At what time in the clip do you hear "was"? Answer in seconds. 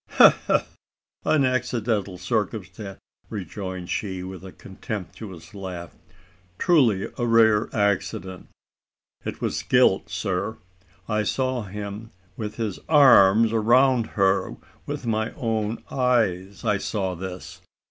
9.41-9.61